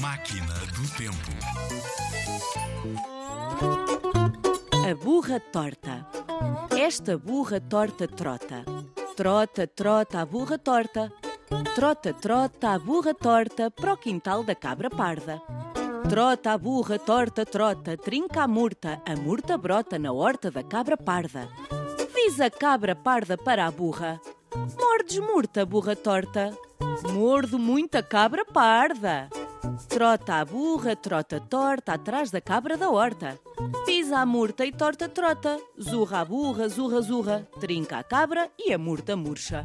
Máquina 0.00 0.54
do 0.74 0.84
Tempo. 0.96 1.32
A 4.88 4.94
burra 4.94 5.40
torta. 5.40 6.06
Esta 6.76 7.18
burra 7.18 7.60
torta 7.60 8.06
trota. 8.06 8.64
Trota, 9.16 9.66
trota, 9.66 10.20
a 10.20 10.26
burra 10.26 10.58
torta. 10.58 11.12
Trota, 11.74 12.12
trota, 12.12 12.70
a 12.74 12.78
burra 12.78 13.14
torta 13.14 13.70
para 13.70 13.92
o 13.92 13.96
quintal 13.96 14.44
da 14.44 14.54
cabra 14.54 14.90
parda. 14.90 15.42
Trota 16.08 16.52
a 16.52 16.58
burra, 16.58 16.98
torta, 16.98 17.44
trota, 17.44 17.96
trinca 17.96 18.42
a 18.42 18.48
murta, 18.48 19.02
a 19.04 19.16
murta 19.16 19.58
brota 19.58 19.98
na 19.98 20.12
horta 20.12 20.50
da 20.50 20.62
cabra 20.62 20.96
parda. 20.96 21.48
Diz 22.14 22.40
a 22.40 22.50
cabra 22.50 22.94
parda 22.94 23.36
para 23.36 23.66
a 23.66 23.70
burra: 23.70 24.20
Mordes 24.56 25.18
murta, 25.18 25.66
burra 25.66 25.94
torta. 25.94 26.56
Mordo 27.12 27.58
muita 27.58 28.02
cabra 28.02 28.44
parda. 28.44 29.28
Trota 29.88 30.36
a 30.36 30.44
burra, 30.44 30.96
trota 30.96 31.38
torta, 31.40 31.92
atrás 31.92 32.30
da 32.30 32.40
cabra 32.40 32.76
da 32.76 32.90
horta. 32.90 33.38
Pisa 33.84 34.18
a 34.18 34.26
murta 34.26 34.64
e 34.64 34.72
torta 34.72 35.08
trota. 35.08 35.60
Zurra 35.78 36.20
a 36.20 36.24
burra, 36.24 36.68
zurra, 36.68 37.02
zurra. 37.02 37.48
Trinca 37.60 37.98
a 37.98 38.02
cabra 38.02 38.50
e 38.58 38.72
a 38.72 38.78
murta 38.78 39.14
murcha. 39.14 39.64